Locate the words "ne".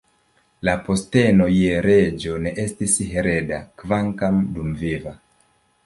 2.47-2.55